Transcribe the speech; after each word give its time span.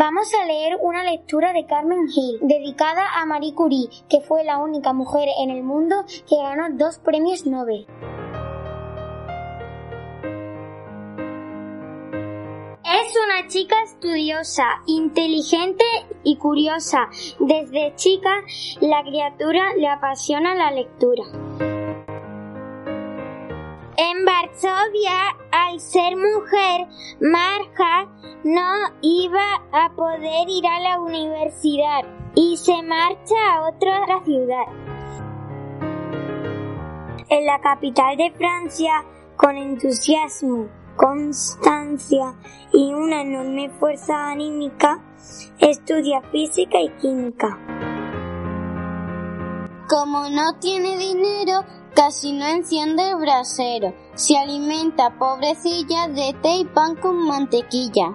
Vamos 0.00 0.32
a 0.32 0.46
leer 0.46 0.78
una 0.80 1.04
lectura 1.04 1.52
de 1.52 1.66
Carmen 1.66 2.06
Hill, 2.08 2.38
dedicada 2.40 3.20
a 3.20 3.26
Marie 3.26 3.52
Curie, 3.52 3.90
que 4.08 4.22
fue 4.22 4.44
la 4.44 4.56
única 4.56 4.94
mujer 4.94 5.28
en 5.42 5.50
el 5.50 5.62
mundo 5.62 6.06
que 6.26 6.36
ganó 6.36 6.74
dos 6.74 6.98
premios 7.00 7.44
Nobel. 7.44 7.86
Es 12.82 13.14
una 13.26 13.46
chica 13.48 13.76
estudiosa, 13.82 14.64
inteligente 14.86 15.84
y 16.24 16.38
curiosa. 16.38 17.10
Desde 17.38 17.94
chica, 17.96 18.42
la 18.80 19.02
criatura 19.02 19.74
le 19.76 19.88
apasiona 19.88 20.54
la 20.54 20.70
lectura. 20.70 21.24
En 23.98 24.24
Varsovia, 24.24 25.36
al 25.52 25.80
ser 25.80 26.16
mujer, 26.16 26.86
Marja 27.20 28.08
no 28.44 28.72
iba 29.02 29.54
a 29.72 29.90
poder 29.94 30.48
ir 30.48 30.66
a 30.66 30.80
la 30.80 31.00
universidad 31.00 32.02
y 32.34 32.56
se 32.56 32.82
marcha 32.82 33.34
a 33.54 33.68
otra 33.68 34.24
ciudad. 34.24 34.66
En 37.28 37.46
la 37.46 37.60
capital 37.60 38.16
de 38.16 38.32
Francia, 38.32 39.04
con 39.36 39.56
entusiasmo, 39.56 40.68
constancia 40.96 42.34
y 42.72 42.92
una 42.92 43.22
enorme 43.22 43.70
fuerza 43.78 44.30
anímica, 44.30 45.00
estudia 45.58 46.20
física 46.30 46.80
y 46.80 46.90
química. 47.00 47.58
Como 49.88 50.28
no 50.28 50.58
tiene 50.60 50.96
dinero, 50.96 51.64
casi 52.00 52.32
no 52.32 52.46
enciende 52.46 53.10
el 53.10 53.16
brasero. 53.16 53.92
Se 54.14 54.34
alimenta, 54.34 55.18
pobrecilla, 55.18 56.08
de 56.08 56.34
té 56.40 56.56
y 56.60 56.64
pan 56.64 56.96
con 56.96 57.26
mantequilla. 57.26 58.14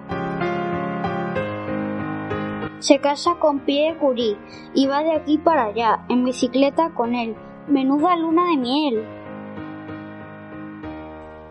Se 2.80 2.98
casa 2.98 3.36
con 3.38 3.60
Pierre 3.60 3.96
Curie 4.00 4.36
y 4.74 4.88
va 4.88 5.04
de 5.04 5.12
aquí 5.14 5.38
para 5.38 5.66
allá, 5.66 6.04
en 6.08 6.24
bicicleta 6.24 6.94
con 6.94 7.14
él. 7.14 7.36
Menuda 7.68 8.16
luna 8.16 8.50
de 8.50 8.56
miel. 8.56 9.08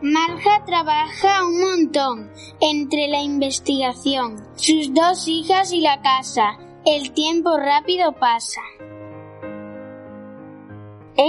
Marja 0.01 0.65
trabaja 0.65 1.45
un 1.45 1.61
montón 1.61 2.31
entre 2.59 3.07
la 3.07 3.21
investigación, 3.21 4.43
sus 4.55 4.93
dos 4.93 5.25
hijas 5.29 5.71
y 5.71 5.79
la 5.79 6.01
casa. 6.01 6.57
El 6.85 7.13
tiempo 7.13 7.55
rápido 7.55 8.11
pasa. 8.11 8.59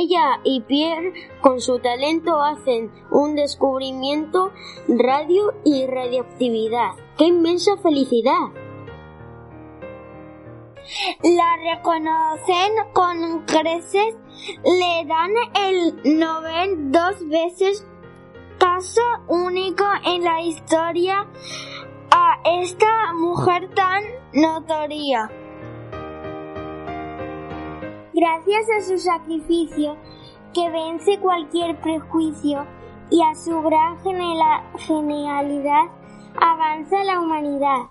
Ella 0.06 0.40
y 0.44 0.60
Pierre, 0.60 1.12
con 1.40 1.60
su 1.60 1.80
talento, 1.80 2.40
hacen 2.40 2.92
un 3.10 3.34
descubrimiento 3.34 4.52
radio 4.86 5.52
y 5.64 5.84
radioactividad. 5.86 6.92
¡Qué 7.18 7.24
inmensa 7.24 7.76
felicidad! 7.78 8.52
La 11.24 11.56
reconocen 11.74 12.72
con 12.92 13.44
creces, 13.46 14.14
le 14.64 15.04
dan 15.06 15.32
el 15.66 16.18
Nobel 16.18 16.92
dos 16.92 17.28
veces, 17.28 17.84
caso 18.58 19.02
único 19.26 19.84
en 20.04 20.22
la 20.22 20.40
historia 20.42 21.26
a 22.12 22.40
esta 22.62 23.12
mujer 23.14 23.70
tan 23.74 24.04
notoria. 24.32 25.45
Gracias 28.18 28.64
a 28.70 28.80
su 28.80 28.96
sacrificio, 28.96 29.94
que 30.54 30.70
vence 30.70 31.18
cualquier 31.20 31.78
prejuicio, 31.82 32.66
y 33.10 33.20
a 33.20 33.34
su 33.34 33.60
gran 33.60 33.98
genialidad, 33.98 35.82
avanza 36.40 37.04
la 37.04 37.20
humanidad. 37.20 37.90